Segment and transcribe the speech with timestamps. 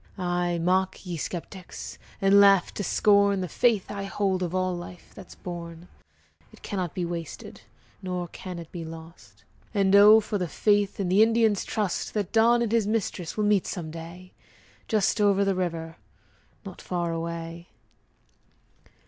[0.17, 5.11] Ay, mock, ye skeptics, And laugh to scorn The faith I hold Of all life
[5.13, 5.89] that's born;
[6.51, 7.61] It cannot be wasted,
[8.01, 9.43] Nor can it be lost.
[9.75, 13.43] And oh, for the faith, And the Indian's trust, That Don and his mistress Will
[13.43, 14.33] meet some day
[14.87, 15.97] Just over the river
[16.65, 17.67] Not far away!